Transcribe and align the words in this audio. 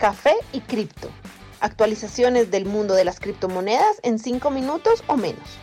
café 0.00 0.32
y 0.52 0.60
cripto. 0.60 1.10
Actualizaciones 1.60 2.50
del 2.50 2.64
mundo 2.64 2.94
de 2.94 3.04
las 3.04 3.20
criptomonedas 3.20 4.00
en 4.02 4.18
5 4.18 4.50
minutos 4.50 5.04
o 5.06 5.16
menos. 5.16 5.58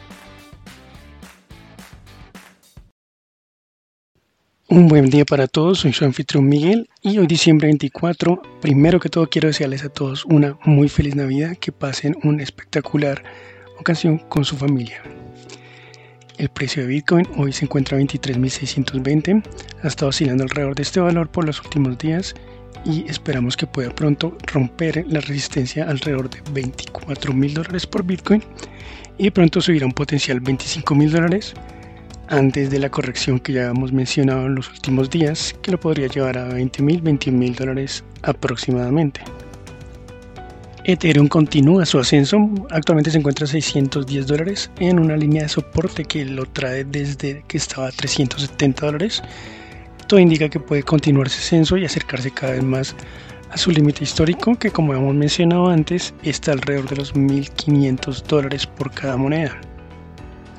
Un 4.69 4.87
buen 4.89 5.09
día 5.09 5.25
para 5.25 5.47
todos, 5.47 5.79
soy 5.79 5.93
su 5.93 6.05
anfitrión 6.05 6.47
Miguel 6.47 6.87
y 7.01 7.17
hoy 7.17 7.25
diciembre 7.25 7.67
24, 7.67 8.41
primero 8.61 8.99
que 8.99 9.09
todo 9.09 9.27
quiero 9.27 9.47
desearles 9.47 9.83
a 9.83 9.89
todos 9.89 10.23
una 10.25 10.57
muy 10.65 10.87
feliz 10.87 11.15
Navidad, 11.15 11.55
que 11.57 11.71
pasen 11.71 12.15
una 12.23 12.43
espectacular 12.43 13.23
ocasión 13.79 14.19
con 14.19 14.45
su 14.45 14.55
familia. 14.55 15.01
El 16.37 16.49
precio 16.49 16.83
de 16.83 16.89
Bitcoin 16.89 17.27
hoy 17.37 17.53
se 17.53 17.65
encuentra 17.65 17.97
a 17.97 18.01
23.620, 18.01 19.43
ha 19.81 19.87
estado 19.87 20.09
oscilando 20.09 20.43
alrededor 20.43 20.75
de 20.75 20.83
este 20.83 20.99
valor 20.99 21.31
por 21.31 21.45
los 21.45 21.59
últimos 21.61 21.97
días 21.97 22.35
y 22.85 23.09
esperamos 23.09 23.57
que 23.57 23.67
pueda 23.67 23.89
pronto 23.93 24.37
romper 24.51 25.05
la 25.07 25.19
resistencia 25.19 25.89
alrededor 25.89 26.29
de 26.29 26.43
24.000 26.43 27.53
dólares 27.53 27.85
por 27.85 28.03
Bitcoin 28.03 28.43
y 29.17 29.29
pronto 29.31 29.61
subirá 29.61 29.85
un 29.85 29.93
potencial 29.93 30.41
25.000 30.41 31.09
dólares 31.09 31.53
antes 32.29 32.69
de 32.69 32.79
la 32.79 32.89
corrección 32.89 33.39
que 33.39 33.53
ya 33.53 33.67
hemos 33.67 33.91
mencionado 33.91 34.47
en 34.47 34.55
los 34.55 34.69
últimos 34.69 35.09
días, 35.09 35.55
que 35.61 35.71
lo 35.71 35.79
podría 35.79 36.07
llevar 36.07 36.37
a 36.37 36.45
20 36.45 36.83
mil, 36.83 37.01
21 37.01 37.37
mil 37.37 37.55
dólares 37.55 38.03
aproximadamente. 38.23 39.21
Ethereum 40.83 41.27
continúa 41.27 41.85
su 41.85 41.99
ascenso, 41.99 42.37
actualmente 42.69 43.11
se 43.11 43.17
encuentra 43.17 43.43
a 43.43 43.47
610 43.47 44.25
dólares 44.25 44.71
en 44.79 44.99
una 44.99 45.17
línea 45.17 45.43
de 45.43 45.49
soporte 45.49 46.05
que 46.05 46.23
lo 46.23 46.45
trae 46.45 46.85
desde 46.85 47.43
que 47.47 47.57
estaba 47.57 47.87
a 47.87 47.91
370 47.91 48.85
dólares. 48.85 49.21
Todo 50.07 50.21
indica 50.21 50.47
que 50.47 50.61
puede 50.61 50.83
continuar 50.83 51.27
ese 51.27 51.39
ascenso 51.39 51.75
y 51.75 51.83
acercarse 51.83 52.31
cada 52.31 52.53
vez 52.53 52.63
más 52.63 52.95
a 53.49 53.57
su 53.57 53.71
límite 53.71 54.05
histórico, 54.05 54.55
que 54.55 54.71
como 54.71 54.93
hemos 54.93 55.13
mencionado 55.13 55.67
antes, 55.67 56.13
está 56.23 56.53
alrededor 56.53 56.87
de 56.89 56.95
los 56.95 57.13
1.500 57.13 58.23
dólares 58.23 58.65
por 58.65 58.89
cada 58.91 59.17
moneda. 59.17 59.59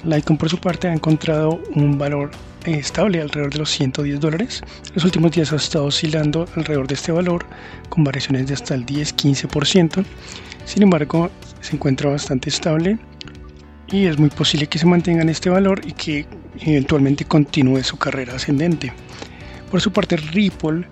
Litecoin 0.05 0.37
por 0.37 0.51
su 0.51 0.59
parte 0.59 0.89
ha 0.89 0.93
encontrado 0.93 1.63
un 1.75 1.97
valor 1.97 2.31
estable 2.67 3.23
alrededor 3.23 3.53
de 3.53 3.59
los 3.61 3.71
110 3.71 4.21
dólares. 4.21 4.63
Los 4.95 5.05
últimos 5.05 5.33
días 5.33 5.51
ha 5.53 5.57
estado 5.57 5.87
oscilando 5.87 6.47
alrededor 6.55 6.87
de 6.87 6.95
este 6.95 7.13
valor 7.13 7.47
con 7.89 8.05
variaciones 8.05 8.49
de 8.49 8.55
hasta 8.55 8.75
el 8.75 8.85
10-15%. 8.85 10.05
Sin 10.67 10.83
embargo, 10.83 11.31
se 11.63 11.75
encuentra 11.75 12.11
bastante 12.11 12.51
estable 12.51 12.99
y 13.91 14.05
es 14.05 14.19
muy 14.19 14.29
posible 14.29 14.67
que 14.67 14.79
se 14.79 14.85
mantenga 14.85 15.23
en 15.23 15.31
este 15.31 15.49
valor 15.49 15.81
y 15.87 15.93
que 15.93 16.27
eventualmente 16.61 17.25
continúe 17.25 17.83
su 17.83 17.97
carrera 17.97 18.35
ascendente. 18.35 18.93
Por 19.71 19.81
su 19.83 19.93
parte, 19.93 20.17
Ripple 20.17 20.87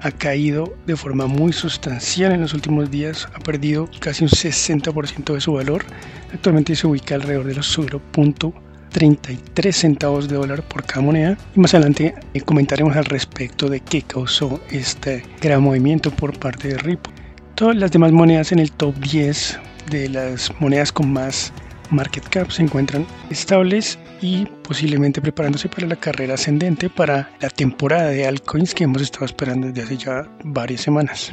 ha 0.00 0.10
caído 0.10 0.76
de 0.86 0.96
forma 0.96 1.26
muy 1.26 1.52
sustancial 1.52 2.32
en 2.32 2.40
los 2.40 2.52
últimos 2.52 2.90
días, 2.90 3.28
ha 3.34 3.38
perdido 3.38 3.88
casi 4.00 4.24
un 4.24 4.30
60% 4.30 5.34
de 5.34 5.40
su 5.40 5.52
valor, 5.52 5.84
actualmente 6.32 6.74
se 6.74 6.88
ubica 6.88 7.14
alrededor 7.14 7.46
de 7.46 7.54
los 7.54 7.78
0.33 7.78 9.72
centavos 9.72 10.28
de 10.28 10.34
dólar 10.36 10.62
por 10.66 10.84
cada 10.84 11.02
moneda. 11.02 11.38
Y 11.54 11.60
más 11.60 11.74
adelante 11.74 12.14
eh, 12.34 12.40
comentaremos 12.40 12.96
al 12.96 13.04
respecto 13.04 13.68
de 13.68 13.80
qué 13.80 14.02
causó 14.02 14.60
este 14.70 15.24
gran 15.40 15.62
movimiento 15.62 16.10
por 16.10 16.36
parte 16.38 16.68
de 16.68 16.78
Ripple. 16.78 17.12
Todas 17.54 17.76
las 17.76 17.92
demás 17.92 18.10
monedas 18.10 18.50
en 18.50 18.58
el 18.58 18.72
top 18.72 18.96
10 18.98 19.60
de 19.90 20.08
las 20.08 20.52
monedas 20.60 20.90
con 20.92 21.12
más 21.12 21.52
market 21.90 22.28
cap 22.28 22.50
se 22.50 22.62
encuentran 22.62 23.06
estables 23.30 23.98
y 24.20 24.46
posiblemente 24.62 25.20
preparándose 25.20 25.68
para 25.68 25.86
la 25.86 25.96
carrera 25.96 26.34
ascendente 26.34 26.90
para 26.90 27.30
la 27.40 27.50
temporada 27.50 28.08
de 28.08 28.26
altcoins 28.26 28.74
que 28.74 28.84
hemos 28.84 29.02
estado 29.02 29.24
esperando 29.24 29.68
desde 29.68 29.82
hace 29.82 29.96
ya 29.96 30.28
varias 30.44 30.82
semanas. 30.82 31.32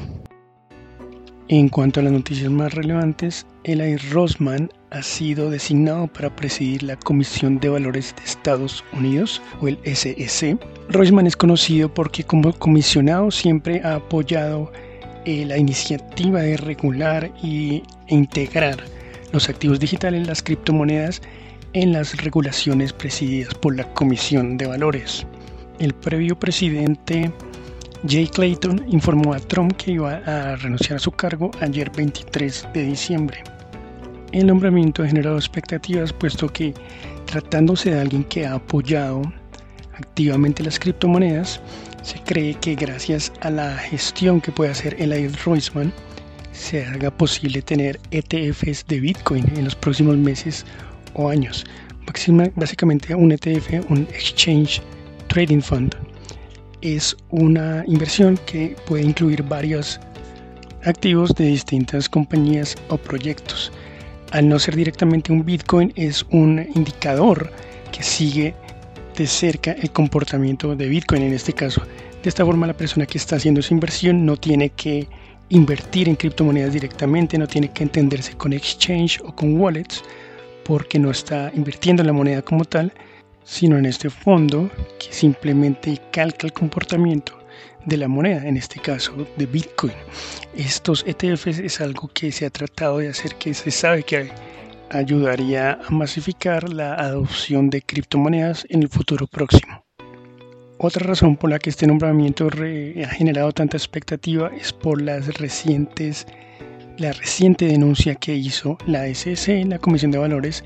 En 1.47 1.69
cuanto 1.69 1.99
a 1.99 2.03
las 2.03 2.11
noticias 2.11 2.49
más 2.49 2.73
relevantes, 2.73 3.45
Eli 3.63 3.97
Rosman 3.97 4.71
ha 4.89 5.03
sido 5.03 5.51
designado 5.51 6.07
para 6.07 6.35
presidir 6.35 6.81
la 6.81 6.95
Comisión 6.95 7.59
de 7.59 7.69
Valores 7.69 8.15
de 8.15 8.23
Estados 8.23 8.83
Unidos, 8.93 9.43
o 9.61 9.67
el 9.67 9.77
SEC. 9.83 10.57
Rosman 10.89 11.27
es 11.27 11.37
conocido 11.37 11.93
porque 11.93 12.23
como 12.23 12.51
comisionado 12.53 13.29
siempre 13.29 13.79
ha 13.83 13.95
apoyado 13.95 14.71
eh, 15.25 15.45
la 15.45 15.57
iniciativa 15.57 16.41
de 16.41 16.57
regular 16.57 17.31
y, 17.43 17.83
e 18.07 18.15
integrar 18.15 18.83
los 19.35 19.49
activos 19.49 19.81
digitales, 19.81 20.25
las 20.25 20.41
criptomonedas, 20.41 21.21
en 21.73 21.91
las 21.91 22.15
regulaciones 22.23 22.93
presididas 22.93 23.53
por 23.53 23.75
la 23.75 23.83
Comisión 23.93 24.57
de 24.57 24.65
Valores. 24.65 25.27
El 25.77 25.93
previo 25.93 26.39
presidente 26.39 27.29
Jay 28.07 28.27
Clayton 28.27 28.85
informó 28.87 29.33
a 29.33 29.39
Trump 29.41 29.73
que 29.73 29.91
iba 29.91 30.21
a 30.25 30.55
renunciar 30.55 30.95
a 30.95 30.99
su 30.99 31.11
cargo 31.11 31.51
ayer 31.59 31.91
23 31.91 32.69
de 32.73 32.83
diciembre. 32.83 33.43
El 34.31 34.47
nombramiento 34.47 35.03
ha 35.03 35.07
generado 35.07 35.35
expectativas 35.35 36.13
puesto 36.13 36.47
que 36.47 36.73
tratándose 37.25 37.91
de 37.91 37.99
alguien 37.99 38.23
que 38.23 38.45
ha 38.45 38.53
apoyado 38.53 39.21
activamente 39.97 40.63
las 40.63 40.79
criptomonedas, 40.79 41.59
se 42.03 42.21
cree 42.21 42.53
que 42.53 42.75
gracias 42.75 43.33
a 43.41 43.49
la 43.49 43.75
gestión 43.79 44.39
que 44.39 44.53
puede 44.53 44.71
hacer 44.71 44.95
Eli 44.97 45.27
Roisman, 45.27 45.91
se 46.55 46.85
haga 46.85 47.11
posible 47.11 47.61
tener 47.61 47.99
ETFs 48.11 48.85
de 48.87 48.99
Bitcoin 48.99 49.45
en 49.57 49.65
los 49.65 49.75
próximos 49.75 50.17
meses 50.17 50.65
o 51.13 51.29
años. 51.29 51.65
Básicamente 52.55 53.13
un 53.13 53.31
ETF, 53.31 53.89
un 53.89 54.07
Exchange 54.13 54.81
Trading 55.27 55.61
Fund, 55.61 55.95
es 56.81 57.15
una 57.29 57.83
inversión 57.87 58.39
que 58.45 58.75
puede 58.87 59.03
incluir 59.03 59.43
varios 59.43 59.99
activos 60.85 61.33
de 61.35 61.47
distintas 61.47 62.07
compañías 62.07 62.75
o 62.89 62.97
proyectos. 62.97 63.71
Al 64.31 64.47
no 64.47 64.59
ser 64.59 64.75
directamente 64.75 65.31
un 65.31 65.43
Bitcoin, 65.43 65.91
es 65.95 66.25
un 66.29 66.65
indicador 66.75 67.51
que 67.91 68.03
sigue 68.03 68.55
de 69.17 69.27
cerca 69.27 69.71
el 69.71 69.91
comportamiento 69.91 70.75
de 70.75 70.87
Bitcoin 70.87 71.23
en 71.23 71.33
este 71.33 71.53
caso. 71.53 71.81
De 72.23 72.29
esta 72.29 72.45
forma 72.45 72.67
la 72.67 72.77
persona 72.77 73.05
que 73.05 73.17
está 73.17 73.35
haciendo 73.35 73.59
esa 73.59 73.73
inversión 73.73 74.25
no 74.25 74.37
tiene 74.37 74.69
que 74.69 75.07
invertir 75.49 76.09
en 76.09 76.15
criptomonedas 76.15 76.73
directamente, 76.73 77.37
no 77.37 77.47
tiene 77.47 77.71
que 77.71 77.83
entenderse 77.83 78.35
con 78.35 78.53
exchange 78.53 79.21
o 79.23 79.35
con 79.35 79.59
wallets, 79.59 80.03
porque 80.63 80.97
no 80.97 81.11
está 81.11 81.51
invirtiendo 81.53 82.01
en 82.01 82.07
la 82.07 82.13
moneda 82.13 82.41
como 82.41 82.65
tal, 82.65 82.91
sino 83.43 83.77
en 83.77 83.85
este 83.85 84.09
fondo 84.09 84.69
que 84.99 85.13
simplemente 85.13 86.01
calca 86.11 86.47
el 86.47 86.53
comportamiento 86.53 87.37
de 87.85 87.97
la 87.97 88.07
moneda, 88.07 88.47
en 88.47 88.57
este 88.57 88.79
caso 88.79 89.13
de 89.37 89.45
Bitcoin. 89.45 89.93
Estos 90.55 91.05
ETFs 91.07 91.59
es 91.59 91.79
algo 91.81 92.09
que 92.13 92.31
se 92.31 92.45
ha 92.45 92.49
tratado 92.49 92.97
de 92.97 93.09
hacer 93.09 93.35
que 93.35 93.53
se 93.53 93.69
sabe 93.69 94.03
que 94.03 94.31
ayudaría 94.89 95.79
a 95.87 95.91
masificar 95.91 96.67
la 96.69 96.95
adopción 96.95 97.69
de 97.69 97.81
criptomonedas 97.81 98.65
en 98.69 98.83
el 98.83 98.89
futuro 98.89 99.27
próximo. 99.27 99.84
Otra 100.77 101.07
razón 101.07 101.37
por 101.37 101.49
la 101.49 101.57
que 101.57 101.69
este 101.69 101.87
nombramiento 101.87 102.47
ha 102.47 103.07
generado 103.07 103.53
tanta 103.53 103.77
expectativa 103.77 104.51
es 104.59 104.73
por 104.73 105.01
las 105.01 105.39
recientes, 105.39 106.27
la 106.97 107.13
reciente 107.13 107.65
denuncia 107.65 108.15
que 108.15 108.35
hizo 108.35 108.77
la 108.85 109.05
SEC, 109.13 109.65
la 109.67 109.79
Comisión 109.79 110.11
de 110.11 110.17
Valores, 110.17 110.65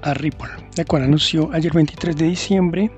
a 0.00 0.14
Ripple, 0.14 0.48
la 0.76 0.86
cual 0.86 1.02
anunció 1.02 1.50
ayer 1.52 1.70
23 1.70 2.16
de 2.16 2.28
diciembre 2.28 2.90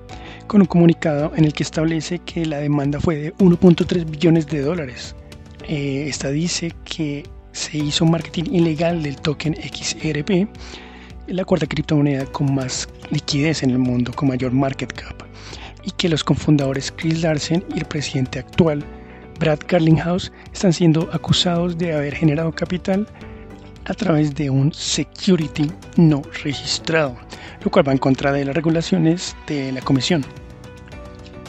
con 0.46 0.60
un 0.60 0.68
comunicado 0.68 1.32
en 1.34 1.44
el 1.44 1.52
que 1.52 1.64
establece 1.64 2.20
que 2.20 2.46
la 2.46 2.58
demanda 2.58 3.00
fue 3.00 3.16
de 3.16 3.34
1.3 3.34 4.08
billones 4.08 4.46
de 4.46 4.60
dólares. 4.60 5.16
Eh, 5.68 6.06
esta 6.08 6.30
dice 6.30 6.72
que 6.84 7.24
se 7.50 7.78
hizo 7.78 8.06
marketing 8.06 8.44
ilegal 8.52 9.02
del 9.02 9.16
token 9.16 9.56
XRP, 9.56 10.48
la 11.26 11.44
cuarta 11.44 11.66
criptomoneda 11.66 12.26
con 12.26 12.54
más 12.54 12.88
liquidez 13.10 13.64
en 13.64 13.70
el 13.70 13.78
mundo, 13.78 14.12
con 14.14 14.28
mayor 14.28 14.52
market 14.52 14.92
cap 14.92 15.23
y 15.84 15.90
que 15.92 16.08
los 16.08 16.24
cofundadores 16.24 16.92
Chris 16.96 17.22
Larsen 17.22 17.64
y 17.74 17.78
el 17.78 17.84
presidente 17.84 18.38
actual 18.38 18.84
Brad 19.38 19.58
Garlinghouse 19.66 20.32
están 20.52 20.72
siendo 20.72 21.08
acusados 21.12 21.76
de 21.76 21.94
haber 21.94 22.14
generado 22.14 22.52
capital 22.52 23.06
a 23.86 23.94
través 23.94 24.34
de 24.34 24.50
un 24.50 24.72
security 24.72 25.70
no 25.96 26.22
registrado, 26.42 27.16
lo 27.62 27.70
cual 27.70 27.88
va 27.88 27.92
en 27.92 27.98
contra 27.98 28.32
de 28.32 28.44
las 28.44 28.54
regulaciones 28.54 29.36
de 29.46 29.72
la 29.72 29.80
comisión. 29.80 30.24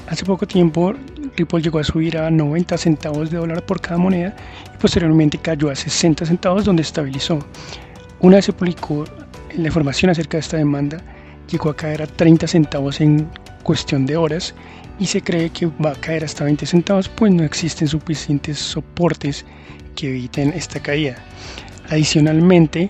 Hace 0.08 0.26
poco 0.26 0.46
tiempo 0.46 0.94
Ripple 1.36 1.62
llegó 1.62 1.80
a 1.80 1.84
subir 1.84 2.18
a 2.18 2.30
90 2.30 2.78
centavos 2.78 3.32
de 3.32 3.38
dólar 3.38 3.66
por 3.66 3.82
cada 3.82 3.98
moneda 3.98 4.36
y 4.74 4.78
posteriormente 4.78 5.38
cayó 5.38 5.70
a 5.70 5.76
60 5.76 6.26
centavos 6.26 6.66
donde 6.66 6.84
estabilizó. 6.84 7.40
Una 8.20 8.38
vez 8.38 8.46
se 8.46 8.54
publicó 8.54 9.06
la 9.56 9.68
información 9.68 10.12
acerca 10.12 10.38
de 10.38 10.42
esta 10.42 10.58
demanda, 10.58 11.02
llegó 11.50 11.70
a 11.70 11.76
caer 11.76 12.02
a 12.02 12.08
30 12.08 12.48
centavos 12.48 13.02
en 13.02 13.28
cuestión 13.66 14.06
de 14.06 14.16
horas 14.16 14.54
y 15.00 15.08
se 15.08 15.22
cree 15.22 15.50
que 15.50 15.66
va 15.66 15.92
a 15.92 15.96
caer 15.96 16.24
hasta 16.24 16.46
20 16.46 16.66
centavos, 16.66 17.10
pues 17.10 17.34
no 17.34 17.44
existen 17.44 17.88
suficientes 17.88 18.60
soportes 18.60 19.44
que 19.96 20.10
eviten 20.10 20.54
esta 20.56 20.80
caída. 20.80 21.16
Adicionalmente, 21.90 22.90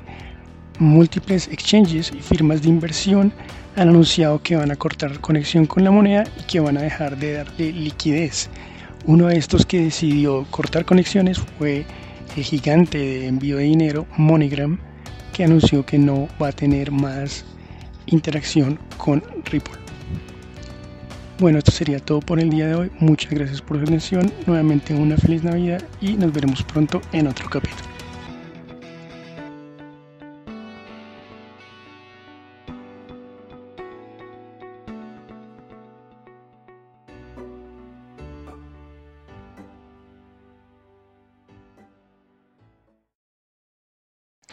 múltiples 0.77 1.48
exchanges 1.48 2.12
y 2.12 2.19
firmas 2.19 2.62
de 2.62 2.69
inversión 2.69 3.33
han 3.75 3.89
anunciado 3.89 4.42
que 4.42 4.56
van 4.56 4.72
a 4.72 4.75
cortar 4.75 5.19
conexión 5.19 5.66
con 5.66 5.83
la 5.83 5.92
moneda 5.92 6.25
y 6.39 6.44
que 6.44 6.60
van 6.60 6.77
a 6.77 6.81
dejar 6.81 7.18
de 7.18 7.33
darle 7.33 7.72
liquidez. 7.72 8.50
Uno 9.06 9.27
de 9.27 9.38
estos 9.38 9.66
que 9.66 9.81
decidió 9.81 10.45
cortar 10.51 10.86
conexiones 10.86 11.39
fue 11.57 11.86
el 12.36 12.44
gigante 12.44 12.98
de 12.98 13.27
envío 13.27 13.57
de 13.57 13.63
dinero, 13.63 14.06
MoneyGram, 14.18 14.80
que 15.33 15.44
anunció 15.44 15.86
que 15.86 15.98
no 15.98 16.27
va 16.42 16.50
a 16.50 16.51
tener 16.51 16.92
más 16.92 17.45
interacción 18.07 18.80
con 18.98 19.24
Ripple. 19.45 19.84
Bueno, 21.37 21.57
esto 21.57 21.71
sería 21.71 21.99
todo 21.99 22.21
por 22.21 22.39
el 22.39 22.49
día 22.49 22.67
de 22.67 22.75
hoy. 22.75 22.91
Muchas 22.99 23.31
gracias 23.31 23.61
por 23.61 23.77
su 23.77 23.83
atención. 23.83 24.31
Nuevamente 24.45 24.93
una 24.93 25.17
feliz 25.17 25.43
Navidad 25.43 25.83
y 25.99 26.13
nos 26.13 26.31
veremos 26.31 26.63
pronto 26.63 27.01
en 27.11 27.27
otro 27.27 27.49
capítulo. 27.49 27.94